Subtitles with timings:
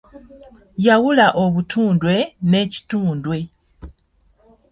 [0.85, 2.15] Yawula obutundwe
[2.49, 3.37] n'ekitundwe?